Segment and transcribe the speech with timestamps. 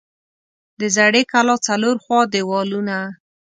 [0.79, 2.97] د زړې کلا څلور خوا دیوالونه